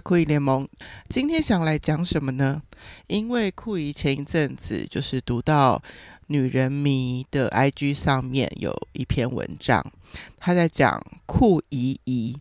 [0.00, 0.68] 酷姨联盟。
[1.08, 2.62] 今天想来讲什么呢？
[3.06, 5.82] 因为酷姨前一阵子就是读到
[6.28, 9.84] 女人迷的 IG 上面有一篇文章，
[10.38, 12.36] 他在讲酷姨姨，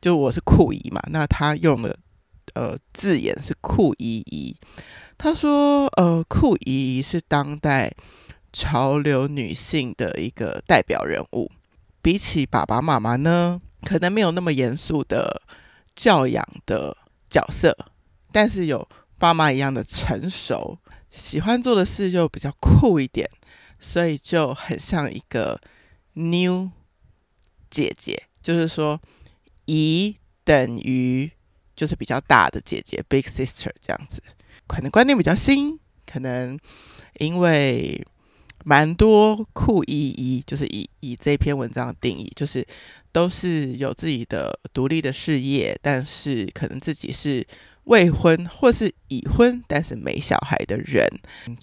[0.00, 1.98] 就我是酷姨嘛，那他用的
[2.54, 4.56] 呃字眼是酷姨姨。
[5.16, 7.92] 他说，呃，酷姨姨是当代
[8.52, 11.50] 潮流女性的一个代表人物，
[12.02, 15.42] 比起爸爸妈妈呢，可能没有那么严肃的。
[15.98, 16.96] 教养的
[17.28, 17.76] 角色，
[18.32, 20.78] 但是有爸妈一样的成熟，
[21.10, 23.28] 喜欢做的事就比较酷一点，
[23.78, 25.60] 所以就很像一个
[26.14, 26.70] new
[27.70, 29.00] 姐姐，就是说
[29.66, 31.30] 姨等于
[31.76, 34.22] 就是比较大的姐姐 big sister 这样子，
[34.66, 36.58] 可能观念比较新，可能
[37.18, 38.06] 因为
[38.64, 42.66] 蛮多酷姨姨，就是以以这篇文章的定义，就是。
[43.18, 47.44] 都是有自己的独立的事业，但是可能自己是
[47.84, 51.04] 未婚或是已婚，但是没小孩的人，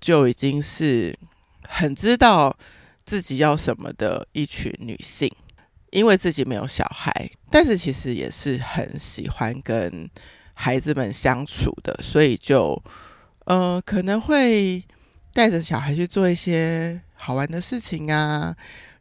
[0.02, 1.18] 就已经是
[1.62, 2.54] 很知道
[3.06, 5.32] 自己要什么的一群女性。
[5.92, 10.10] 因为自己没有小孩，但是其实也是很喜欢跟
[10.54, 12.84] 孩子们相处的，所以就
[13.46, 14.84] 呃可能会
[15.32, 18.54] 带着小孩去做一些好玩的事情啊，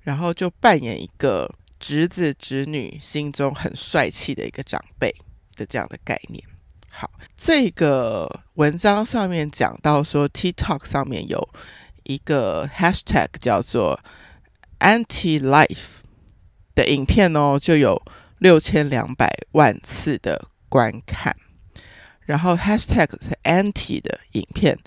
[0.02, 1.50] 然后就扮演一个。
[1.86, 5.14] 侄子侄女心中很帅气的一个长辈
[5.54, 6.42] 的这样的概念。
[6.88, 11.46] 好，这个文章上面讲到说，TikTok 上面有
[12.04, 14.00] 一个 Hashtag 叫做
[14.78, 16.00] Anti Life
[16.74, 18.02] 的影片哦，就有
[18.38, 21.36] 六千两百万次的观看。
[22.20, 24.78] 然后 Hashtag 是 Anti 的影片，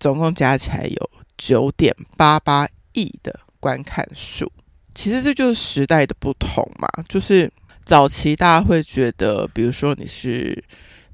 [0.00, 4.50] 总共加起来有九点八八亿的观看数。
[4.98, 7.48] 其实这就是时代的不同嘛，就是
[7.84, 10.60] 早期大家会觉得，比如说你是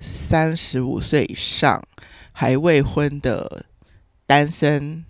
[0.00, 1.86] 三十五岁以上
[2.32, 3.66] 还未婚的
[4.26, 5.04] 单身，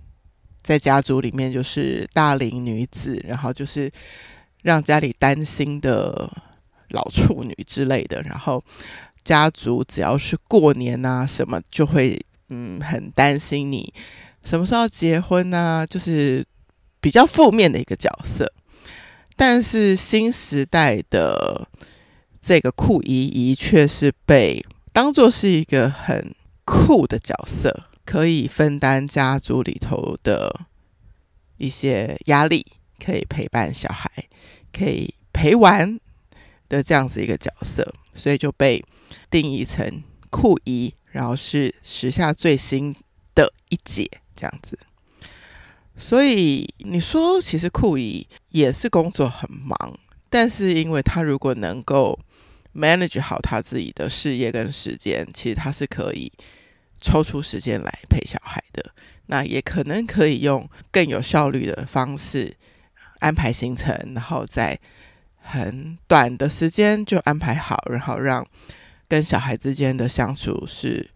[0.61, 3.89] 在家族里面就是大龄女子，然后就是
[4.63, 6.29] 让家里担心的
[6.89, 8.61] 老处女之类的，然后
[9.23, 13.95] 家族只要是过年啊什么，就会嗯很担心你
[14.43, 16.45] 什么时候结婚啊，就是
[17.01, 18.53] 比较负面的一个角色。
[19.37, 21.69] 但是新时代的
[22.41, 26.35] 这个酷姨姨却是被当做是一个很
[26.65, 30.67] 酷的角色，可以分担家族里头的
[31.57, 32.65] 一些压力，
[33.05, 34.11] 可以陪伴小孩，
[34.73, 35.99] 可以陪玩
[36.69, 38.85] 的这样子一个角色，所以就被
[39.31, 42.95] 定义成酷姨，然后是时下最新
[43.35, 44.79] 的一姐这样子。
[45.97, 49.77] 所以你说，其实酷姨也是工作很忙，
[50.29, 52.19] 但是因为他如果能够
[52.75, 56.33] manage 好他自己的事业跟时间，其实他是可以
[57.01, 58.93] 抽出时间来陪小孩的。
[59.27, 62.55] 那也可能可以用更有效率的方式
[63.21, 64.79] 安排行程，然后在
[65.39, 68.47] 很短的时间就安排好，然后让
[69.07, 71.09] 跟小孩之间的相处是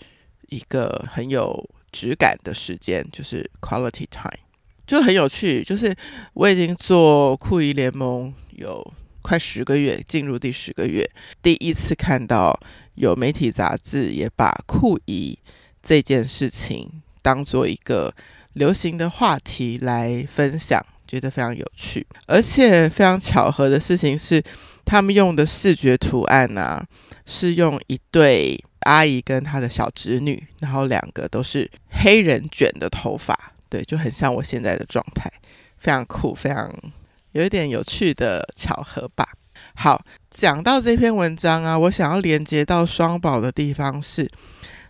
[0.48, 4.47] 一个很有质感的时间，就是 quality time。
[4.88, 5.94] 就很有趣，就是
[6.32, 8.82] 我已经做酷姨联盟有
[9.20, 11.08] 快十个月，进入第十个月，
[11.42, 12.58] 第一次看到
[12.94, 15.38] 有媒体杂志也把酷姨
[15.82, 16.90] 这件事情
[17.20, 18.14] 当做一个
[18.54, 22.06] 流行的话题来分享，觉得非常有趣。
[22.26, 24.42] 而且非常巧合的事情是，
[24.86, 26.82] 他们用的视觉图案啊，
[27.26, 33.52] 是用一对阿姨跟她的小侄女，然后两个都是黑人卷的头发。
[33.68, 35.30] 对，就很像我现在的状态，
[35.78, 36.72] 非常酷，非常
[37.32, 39.28] 有一点有趣的巧合吧。
[39.74, 44.30] 好，讲到这篇文章啊，我想要连接到双宝的地方是，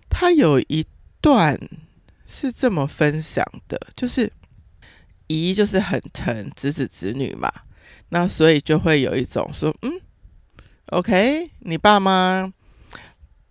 [0.09, 0.87] 他有一
[1.21, 1.59] 段
[2.27, 4.33] 是这么分享的，就是
[5.27, 7.51] 姨就是很疼侄子侄女嘛，
[8.11, 10.01] 那所以就会有一种说，嗯
[10.87, 12.51] ，OK，你爸妈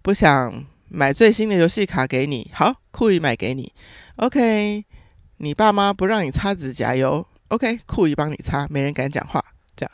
[0.02, 3.72] 不想买最新的游戏卡给你，好，酷姨买给你
[4.16, 4.86] ，OK。
[5.38, 9.44] 你爸妈不让你擦指甲油，OK，酷姨帮你擦，没人敢讲话，
[9.76, 9.92] 这样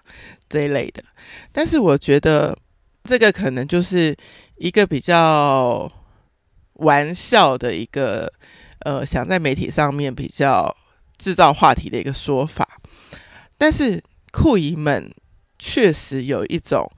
[0.47, 1.03] 这一类的。
[1.51, 2.57] 但是我觉得
[3.03, 4.15] 这个可能就是
[4.55, 5.91] 一个比较
[6.73, 8.31] 玩笑的一个，
[8.79, 10.75] 呃，想在媒体上面比较
[11.17, 12.67] 制造话题的一个说法。
[13.57, 14.01] 但是
[14.31, 15.13] 酷姨们
[15.59, 16.89] 确实有一种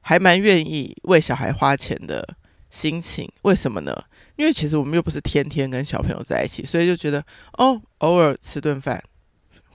[0.00, 2.36] 还蛮愿意为小孩花钱的。
[2.74, 3.96] 心情为什么呢？
[4.34, 9.00] 因为其实我们又不是天天跟小朋友在一起，所以就觉得哦，偶尔吃顿饭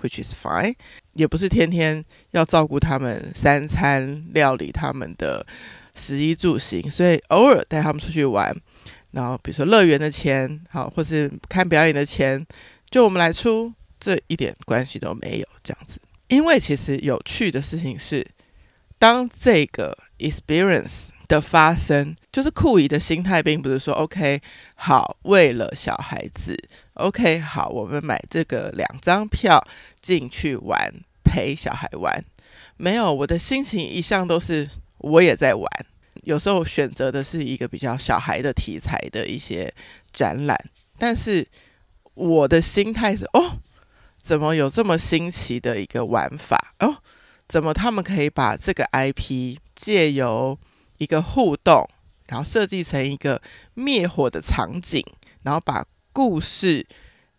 [0.01, 0.75] ，which is fine，
[1.13, 5.47] 也不是天天要照顾他们三餐料理他们的
[5.95, 8.53] 食衣住行，所以偶尔带他们出去玩，
[9.11, 12.45] 然后比如说乐园的钱，好，或是看表演的钱，
[12.89, 16.01] 就我们来出，这一点关系都没有这样子。
[16.27, 18.27] 因为其实有趣的事情是，
[18.97, 24.41] 当这个 experience 的发生，就是酷姨的心态，并不是说 OK
[24.75, 26.57] 好，为了小孩子
[26.95, 29.63] ，OK 好，我们买这个两张票
[30.01, 30.93] 进去玩，
[31.23, 32.25] 陪小孩玩。
[32.75, 34.67] 没有，我的心情一向都是
[34.97, 35.65] 我也在玩。
[36.23, 39.73] 有时候选择的是一个比较小孩的题材的一些
[40.11, 40.57] 展览，
[40.97, 41.47] 但是
[42.15, 43.59] 我的心态是哦，
[44.21, 46.97] 怎么有这么新奇的一个玩法哦？
[47.47, 50.57] 怎么他们可以把这个 IP 借由
[50.99, 51.89] 一个互动，
[52.27, 53.41] 然后设计成一个
[53.73, 55.03] 灭火的场景，
[55.41, 56.85] 然后把故事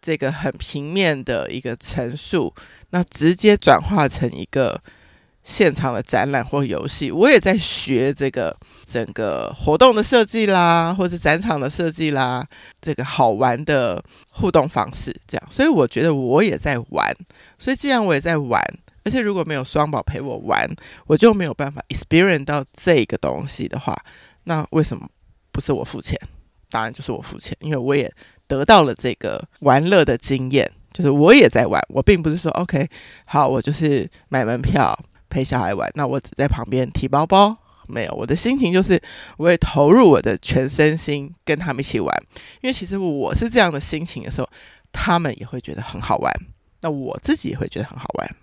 [0.03, 2.53] 这个很平面的一个陈述，
[2.91, 4.83] 那直接转化成一个。
[5.43, 8.55] 现场的展览或游戏，我也在学这个
[8.87, 12.47] 整个活动的设计啦，或者展场的设计啦，
[12.79, 17.17] 这个好玩的互动方式，这样，所以我觉得我也在玩。
[17.59, 18.63] 所以既然我也在玩，
[19.05, 20.69] 而且如果没有双宝陪我玩，
[21.07, 23.97] 我就没有办法 experience 到这个东西的话，
[24.45, 25.09] 那为什么
[25.53, 26.19] 不是我付钱？
[26.71, 28.13] 当然就是我付钱，因为我也
[28.47, 32.89] 得到了这个玩乐的经验，就是我也在玩，我并不是说 OK，
[33.25, 34.99] 好，我就是买门票。
[35.33, 37.57] 陪小孩玩，那我只在旁边提包包，
[37.87, 39.01] 没有，我的心情就是
[39.37, 42.13] 我会投入我的全身心跟他们一起玩，
[42.63, 44.51] 因为其实我是这样的心情的时候，
[44.91, 46.33] 他们也会觉得很好玩，
[46.81, 48.37] 那我自己也会觉得很好玩。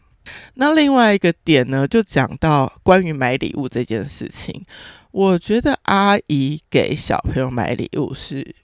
[0.55, 4.65] 那另外一个点呢，就讲到关于买礼物这件事情，
[5.11, 8.55] 我觉得阿姨给小朋友买礼物是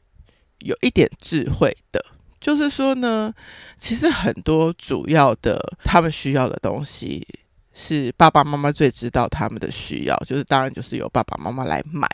[0.60, 2.04] 有一点智慧的，
[2.40, 3.34] 就是说呢，
[3.78, 7.26] 其实很多主要的他们需要的东西。
[7.76, 12.08] 是爸爸妈妈最知道他们的需要，就是当然就是由爸爸妈妈来买。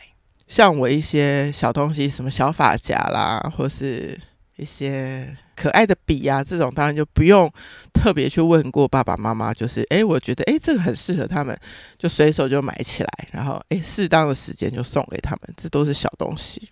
[0.48, 4.18] 像我一些小东西，什么小发夹啦，或是
[4.60, 7.50] 一些可爱的笔啊，这种当然就不用
[7.92, 9.52] 特别去问过爸爸妈妈。
[9.54, 11.58] 就是诶，我觉得诶，这个很适合他们，
[11.98, 15.54] 就随手就买起来，然后诶，适当的时间就送给他们。
[15.56, 16.70] 这都是小东西。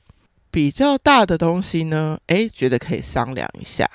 [0.50, 3.88] 比较大的东西呢，诶，觉得可以商量一下，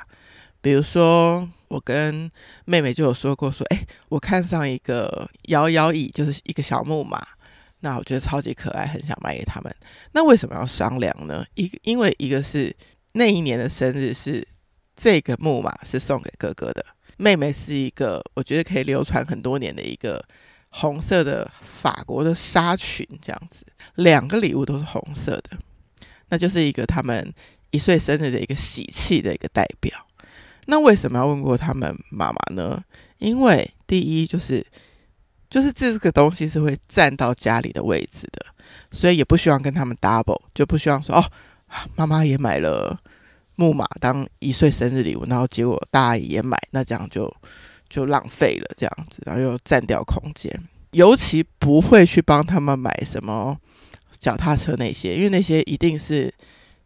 [0.61, 1.47] 比如说。
[1.69, 2.29] 我跟
[2.65, 7.19] 妹妹就有说过，说，哎，我看上一个摇摇椅，就是一个小木马，
[7.79, 9.75] 那我觉得超级可爱，很想买给他们。
[10.11, 11.43] 那为什么要商量呢？
[11.55, 12.71] 一，因为一个是
[13.13, 14.47] 那一年的生日是
[14.95, 16.85] 这个木马是送给哥哥的，
[17.17, 20.23] 妹妹是一个我觉得可以流传很多年的一个
[20.69, 23.65] 红色的法国的纱裙，这样子，
[23.95, 25.57] 两个礼物都是红色的，
[26.29, 27.33] 那就是一个他们
[27.71, 30.07] 一岁生日的一个喜气的一个代表。
[30.65, 32.83] 那为什么要问过他们妈妈呢？
[33.19, 34.65] 因为第一就是，
[35.49, 38.45] 就是这个东西是会占到家里的位置的，
[38.91, 41.31] 所以也不希望跟他们 double，就不希望说哦，
[41.95, 42.99] 妈妈也买了
[43.55, 47.31] 木马当一岁生日礼物，然后结果大阿姨也买，那这样就
[47.89, 50.51] 就浪费了这样子，然后又占掉空间。
[50.91, 53.57] 尤其不会去帮他们买什么
[54.19, 56.31] 脚踏车那些，因为那些一定是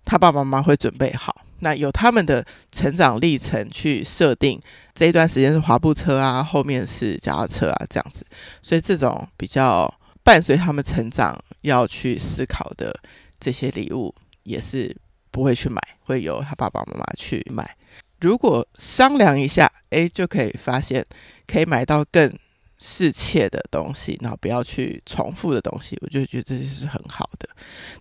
[0.05, 1.43] 他爸爸妈妈会准备好。
[1.59, 4.61] 那有他们的成长历程去设定
[4.93, 8.25] 这一段时间是滑步车啊，后面是脚踏车啊，这样子。
[8.61, 9.91] 所以这种比较
[10.23, 12.95] 伴随他们成长要去思考的
[13.39, 14.13] 这些礼物，
[14.47, 14.95] 也是
[15.29, 17.77] 不会去买，会由他爸爸妈妈去买。
[18.21, 21.05] 如果商量一下，诶，就可以发现
[21.45, 22.33] 可以买到更。
[22.79, 27.49] 适切的东西，然后不要去重复的东西，我就觉得这是很好的。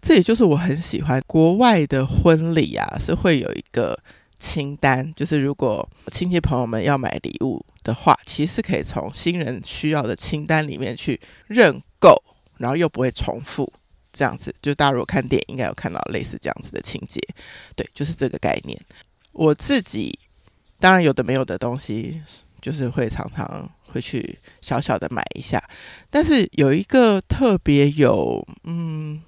[0.03, 3.99] 这也就是我很喜欢国外的婚礼啊，是会有一个
[4.39, 12.15] 清单，就是如果亲戚朋友们要买礼物的话，其实可以从新人需要的清单里面去认购，
[12.59, 13.73] 然后又不会重复，
[14.17, 14.55] 这样子。
[14.63, 17.21] 就大家如果看电影，应该有看到类似这样子的情节，
[17.77, 18.81] 对，就是这个概念。
[19.33, 20.19] 我自己
[20.81, 22.23] 当然有的没有的东西，
[22.63, 23.71] 就是会常常。
[23.89, 25.63] 会去小小的买一下，
[26.11, 29.23] 但是有一个特别有嗯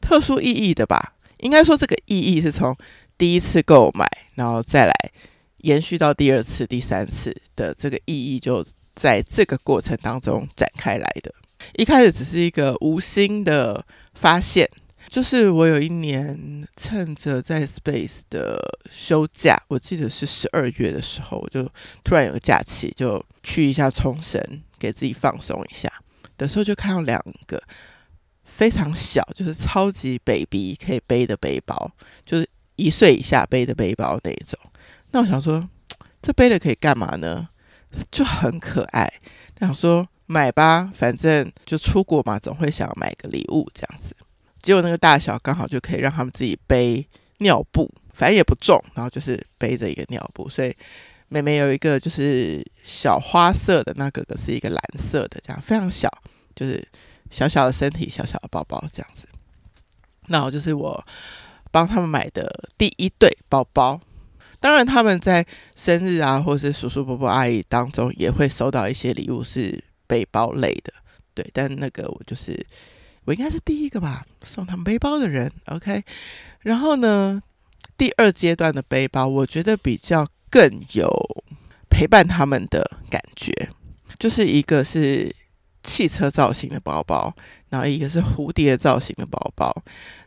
[0.00, 2.74] 特殊意义的吧，应该说这个意义是从
[3.18, 4.94] 第一次购买，然后再来
[5.58, 11.34] 延续到第二次、第三次的这个意义，就在这个过程当中展开来的。
[11.74, 13.84] 一开始只是一个无心的
[14.20, 14.68] 发现。
[15.08, 18.60] 就是我有一年趁着在 Space 的
[18.90, 21.66] 休假，我记得是十二月的时候，我就
[22.04, 24.38] 突然有个假期，就去一下冲绳，
[24.78, 25.90] 给自己放松一下
[26.36, 27.58] 的时候，就看到两个
[28.44, 31.90] 非常小，就是超级 baby 可以背的背包，
[32.26, 32.46] 就是
[32.76, 34.58] 一岁以下背的背包那一种。
[35.12, 35.66] 那我想说，
[36.20, 37.48] 这背了可以干嘛呢？
[38.10, 39.10] 就很可爱。
[39.58, 44.14] 想说买吧，反正就出国嘛，总会想买个礼物这样子。
[44.60, 47.06] 结果那个大小刚好就可以让他们自己背
[47.38, 50.46] 尿布，反正也不重，然后就是背着一个尿布。
[50.48, 50.76] 所以
[51.28, 56.10] 妹妹有一个就是小花色的，那哥哥是一个蓝色的，这样非常小，
[56.54, 56.86] 就是
[57.30, 59.26] 小小的身体，小小的包包这样子。
[60.26, 61.02] 那我就是我
[61.70, 63.98] 帮他们买的第一对包包。
[64.60, 70.92] 当然他们在生日啊，或是叔叔伯伯阿姨当中也会收到一些礼物，是背包类的，
[71.34, 71.48] 对。
[71.52, 72.66] 但那个我就是。
[73.24, 76.02] 我应该是第一个吧，送他们背包的人，OK。
[76.60, 77.42] 然后呢，
[77.94, 81.06] 第二阶段的背包，我觉得比较更有
[81.90, 83.52] 陪伴他们的感觉，
[84.18, 85.30] 就是一个是
[85.82, 87.30] 汽车造型的包包，
[87.68, 89.76] 然后一个是蝴蝶造型的包包。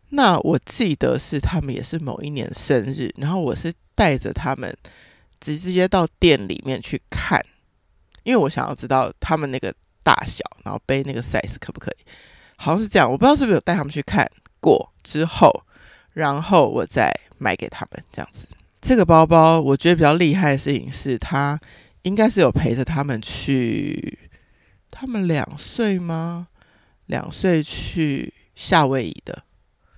[0.09, 4.71] 那我记得是他们也是某一年生日，然后我是带着他们
[5.39, 7.43] 直直接到店里面去看，
[8.23, 9.73] 因为我想要知道他们那个
[10.03, 12.05] 大小，然后背那个 size 可不可以。
[12.57, 15.63] 好像是这样，我不知道是不是有带他们去看过之后，
[16.13, 18.47] 然后我再买给他们这样子。
[18.81, 21.59] 这个包包我觉得比较厉害的事情是，他
[22.03, 24.19] 应该是有陪着他们去，
[24.91, 26.47] 他们两岁吗？
[27.07, 29.43] 两岁去夏威夷的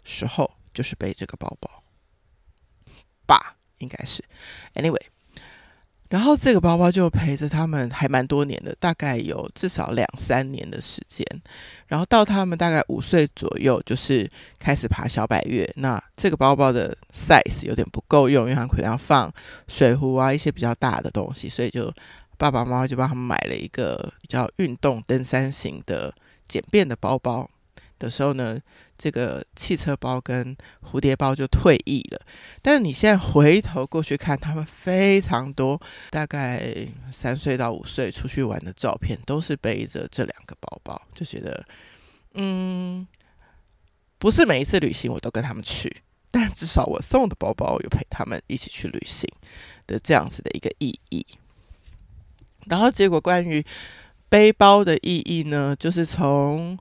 [0.04, 1.84] 时候，就是背这个包包
[3.26, 4.24] 吧，应该是。
[4.76, 5.13] Anyway。
[6.14, 11.26] 然后这个包包就陪着他们还蛮多年的，大概有至少两三年的时间。
[11.88, 14.30] 然后到他们大概五岁左右，就是
[14.60, 15.68] 开始爬小百岳。
[15.78, 19.34] 那这个包包的 size 有点不够用，因为他可能要放
[19.68, 21.92] 水壶啊一些比较大的东西，所以就
[22.38, 26.14] 爸爸妈妈就帮他们买了一个比较运动登山型的
[26.48, 27.50] 简便的包包。
[28.04, 28.60] 的时候呢，
[28.98, 32.22] 这个汽车包跟蝴蝶包就退役了。
[32.62, 35.82] 但是你现在回头过去看，他们非常多，
[36.12, 41.66] 大概三岁到五岁出去玩的照片，都是背着这两个包包，就觉得，
[42.34, 43.08] 嗯，
[44.18, 49.28] 不是每一次旅行我都跟他们去，但至少我送的包包有陪他们一起去旅行
[49.88, 51.26] 的这样子的一个意义。
[52.66, 53.64] 然后结果关于
[54.30, 56.78] 背包的意义呢，就是从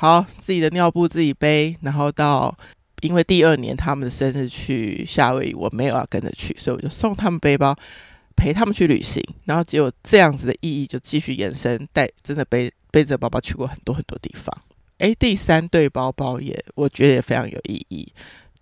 [0.00, 2.56] 好，自己的尿布自己背，然后到，
[3.02, 7.76] 因为第二年他们的生日去夏威夷，我没有要跟着去，所以我就送他们背包，
[8.34, 14.50] 陪他们去旅行，然后结果这样子的意义就继续延伸，带真的背背着包包去过很多很多地方。
[15.00, 18.10] 诶，第三对包包也我觉得也非常有意义，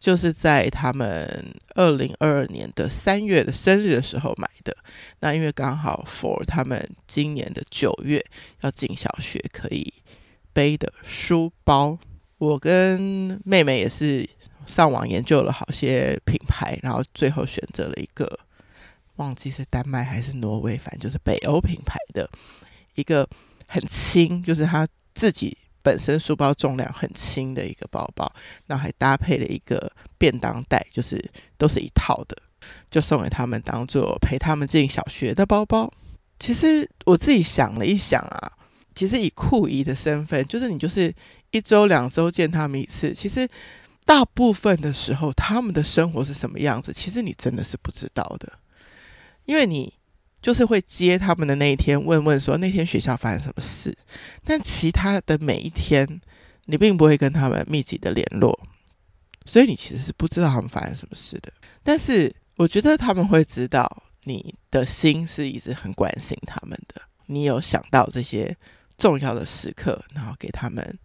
[0.01, 4.77] 就是在他们二零二二年的三月的生日的时候买的。
[5.21, 8.21] 那因为刚好 for 他们今年的九月
[8.63, 9.95] 要进小学，可以。
[10.59, 11.97] 背的书包，
[12.39, 14.29] 我跟妹妹也是
[14.67, 18.41] 上网研究了好些品牌，然后最后选择了一个，
[19.15, 22.29] 忘记是丹麦还是挪威，反正就是北欧品牌的
[22.97, 23.25] 一个
[23.69, 24.85] 很轻，就是它
[25.15, 28.29] 自己本身书包重量很轻的一个包包，
[28.67, 31.25] 然后还搭配了一个便当袋，就是
[31.57, 32.37] 都是一套的，
[32.91, 35.89] 就送给他们当做陪他们进小学的包包。
[36.41, 38.55] 其实我自己想了一想啊。
[38.99, 41.15] 其实以酷姨的身份，就是你就是
[41.53, 43.15] 一周两周见他们一次。
[43.15, 43.49] 其实
[44.05, 48.59] 大部分的时候，他们的生活是什么样子，其实你真的是不知道的。
[49.45, 49.95] 因为你
[50.43, 53.97] 就是会接他们的那一天，问问说那天学校发生什么事。
[54.43, 56.21] 但其他的每一天，
[56.65, 58.59] 你并不会跟他们密集的联络，
[59.47, 61.53] 所以你其实是不知道他们发生什么事的。
[61.85, 68.57] 但是我觉得他们会知道你的心是一直很关心他们的，你有想到这些。
[68.99, 70.99] 重要的时刻，然后给他们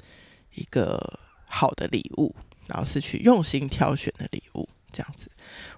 [0.55, 2.35] 一个好的礼物，
[2.65, 5.29] 然后是去用心挑选的礼物，这样子。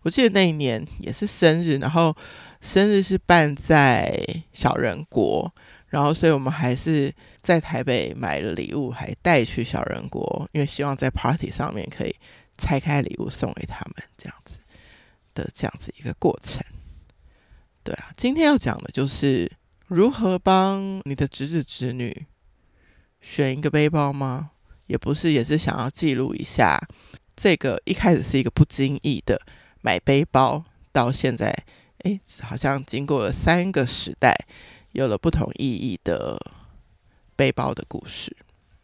[0.02, 2.16] 我记得那一年也是生日，然后
[2.62, 4.18] 生日是办在
[4.54, 5.54] 小人国，
[5.90, 12.16] 然后所以我们还是在台北买了礼物，还带去小人国，因为希望在 party 上面可以
[12.58, 14.60] 拆开礼物送给他们，这样子
[15.34, 16.64] 的这样子一个过程。
[17.84, 19.52] 对啊，今天要讲的就是。
[19.88, 22.26] 如何帮你的侄子侄女
[23.22, 24.52] 选一个背包吗？
[24.88, 26.80] 也不是，也是想要记录一下
[27.36, 29.42] 这个一开始是一个不经意的
[29.82, 31.56] 买背包，到现在，
[32.00, 34.36] 哎，好像经过了三个时代，
[34.94, 36.40] 有了不同意义的
[37.36, 38.36] 背包的故事。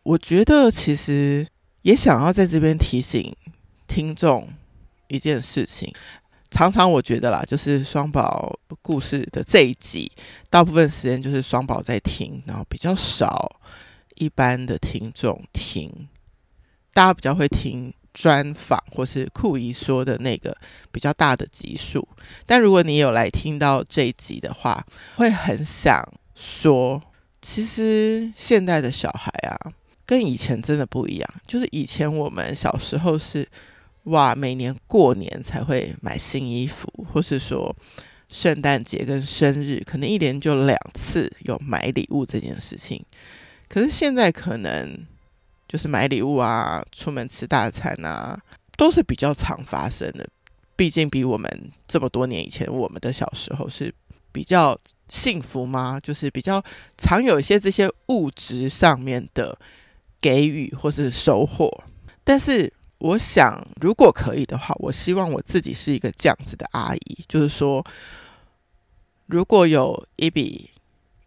[0.03, 1.48] 我觉得其实
[1.84, 3.36] 也想要在这边提醒
[3.88, 4.50] 听众
[5.08, 5.93] 一件事情。
[6.51, 10.12] 常常我觉得啦，就是双宝故事的这一集，
[10.50, 13.50] 大部分时间就是双宝在听，然后比较少
[14.15, 16.08] 一般的听众听。
[16.93, 20.55] 大家比较会听专访或是酷姨说的那个
[20.91, 22.05] 比较大的集数，
[22.46, 26.05] 但如果你有来听到这一集的话，会很想
[26.36, 27.01] 说，
[27.41, 29.72] 其实现在的小孩啊，
[30.05, 31.34] 跟以前真的不一样。
[31.48, 33.48] 就是以前我们小时候是
[34.05, 37.75] 哇，每年过年才会买新衣服，或是说
[38.29, 43.05] 圣诞节跟生日，可能一年就两次有买礼物这件事情。
[43.70, 45.05] 可是现在可能
[45.67, 48.39] 就是买礼物啊，出门吃大餐啊，
[48.75, 50.27] 都是比较常发生的。
[50.75, 53.93] 毕竟比我们这么多年以前，我们的小时候是
[54.31, 54.75] 比较
[55.10, 56.00] 幸福吗？
[56.01, 56.63] 就是比较
[56.98, 59.55] 常有一些这些物质上面的
[60.20, 61.84] 给予或是收获。
[62.24, 67.84] 但是我想，如果可以的话，我希望我自己是一个这样子的阿姨，就是说，
[69.25, 70.70] 如果有一笔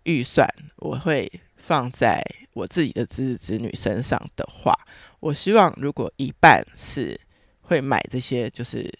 [0.04, 4.72] 预算，我会放在我自己的子子子女身上的话，
[5.18, 7.20] 我希望如果一半是
[7.60, 8.92] 会买这些，就是。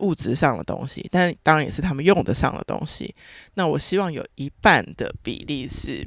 [0.00, 3.14] 物质上的东西，但当然也是他们用得上的东西。
[3.54, 6.06] 那我希望有一半的比例是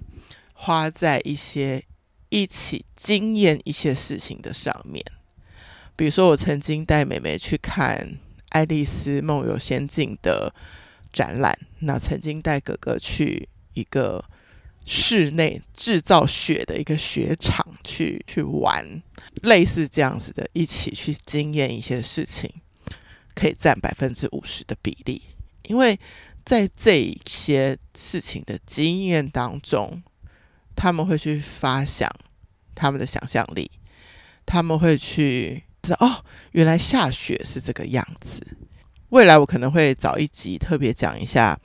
[0.53, 1.83] 花在一些
[2.29, 5.03] 一起经验一些事情的上面。
[6.00, 7.98] 比如说，我曾经带妹妹去看
[8.51, 10.56] 《爱丽丝梦游仙境》的
[11.12, 14.24] 展览，那曾经带哥哥去一个
[14.86, 19.03] 室内制造雪的一个雪场去去玩，
[19.41, 22.50] 类似这样子的，一起去经验一些事情。
[23.36, 25.22] 可以占百分之五十的比例，
[25.63, 26.00] 因为
[26.46, 30.01] 在这些事情的经验当中，
[30.77, 32.10] 他们会去发想
[32.74, 33.70] 他们的想象力，
[34.46, 38.41] 他们会去知道哦，原来下雪是这个样子。
[39.09, 41.59] 未来我可能会找一集特别讲一下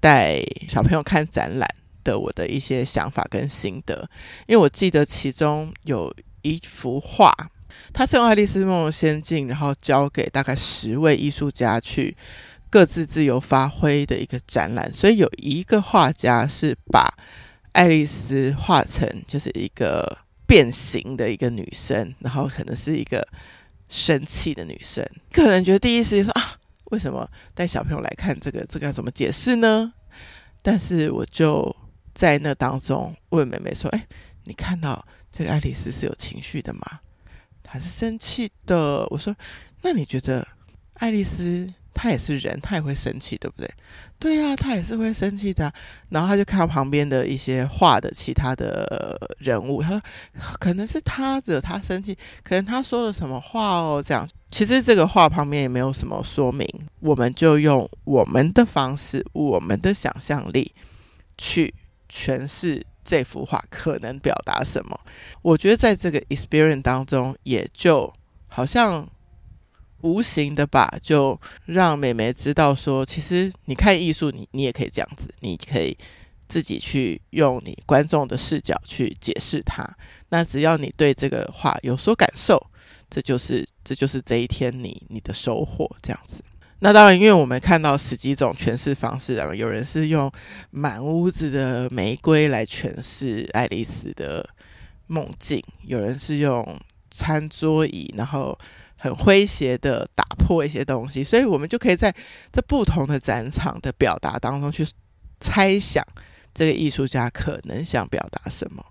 [0.00, 1.68] 带小朋友看展览
[2.04, 4.08] 的我的一些想法跟心得，
[4.46, 7.34] 因为我记得其中有一幅画。
[7.92, 12.16] 它是用《爱丽丝梦游仙境》，然后交给大概十位艺术家去
[12.70, 14.92] 各自自由发挥的一个展览。
[14.92, 17.08] 所以有一个画家是把
[17.72, 20.18] 爱丽丝画成就是一个
[20.48, 23.22] 变形的一个女生，然后可能是一个
[23.88, 25.06] 生气的女生。
[25.30, 28.64] 可能觉得第一时间说啊，为什么带小朋友来看这个？
[28.64, 29.92] 这个要怎么解释呢？
[30.62, 31.76] 但是我就
[32.14, 34.06] 在那当中问妹妹说：“哎，
[34.44, 37.00] 你看到这个爱丽丝是有情绪的吗？”
[37.62, 39.06] 她是生气的。
[39.10, 39.36] 我说
[39.82, 40.48] ：“那你觉得
[40.94, 43.68] 爱丽丝他也是人，他也会生气，对不对
[44.20, 45.72] ？”“对呀，他也是会生气的。”
[46.10, 50.02] 然后他就看到旁边的一些画的其他的人物，他说
[50.60, 56.66] ：“可能是他惹他生气，可能他说了什么话哦。”这样，其实这个画旁边也没有什么说明，
[57.00, 60.72] 我们就用我们的方式，我们的想象力
[61.36, 61.74] 去
[62.08, 62.86] 诠释。
[63.04, 65.00] 这幅画可能表达什么？
[65.40, 68.12] 我觉得在这个 experience 当中，也就
[68.48, 69.08] 好像
[70.02, 75.96] 无形的吧，就让美眉知道说，其实你看艺术，你你也可以这样子，你可以
[76.48, 79.84] 自己去用你观众的视角去解释它。
[80.30, 82.60] 那只要你对这个画有所感受，
[83.10, 86.42] 这就是这就是这一天你你的收获，这样子。
[86.80, 90.30] 那当然，因为我们看到十几种诠释方式啊，有人是用
[90.70, 94.48] 满屋子的玫瑰来诠释爱丽丝的
[95.08, 96.78] 梦境，有人是用
[97.10, 98.56] 餐桌椅，然后
[98.98, 102.14] 很诙谐的打破一些东西，所以我们就可以在
[102.52, 104.86] 这不同的展场的表达当中去
[105.40, 106.04] 猜想
[106.52, 108.84] 这个艺术家可能想表达什么。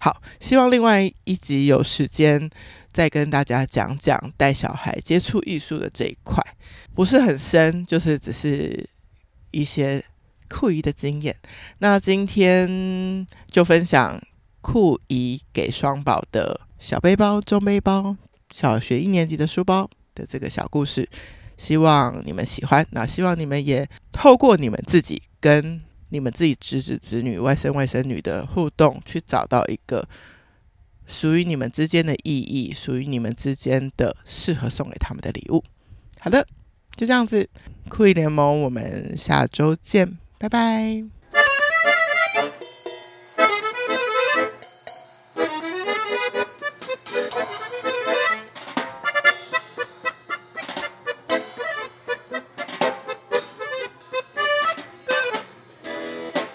[0.00, 2.50] 好，希望另外一集有时间
[2.92, 6.42] 再跟大家讲讲带小孩接触艺术的这一块。
[6.94, 8.88] 不是很深，就是只是
[9.50, 10.04] 一些
[10.48, 11.34] 酷姨的经验。
[11.78, 14.20] 那今天就分享
[14.60, 18.16] 酷姨给双宝的小背包、中背包、
[18.52, 21.08] 小学一年级的书包的这个小故事，
[21.56, 22.86] 希望你们喜欢。
[22.90, 30.06] 那希望你们也透过你们自己跟你们自己侄子、侄女、外甥、外甥女的互动，去找到一个
[31.06, 35.64] 属于你们之间的意义，属于你们之间的适合送给他们的礼物。
[36.20, 36.46] 好的。
[36.94, 37.48] 就这样子，
[37.88, 41.21] 酷姨联盟，我们下周见，拜拜。